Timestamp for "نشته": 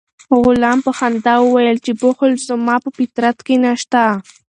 3.65-4.03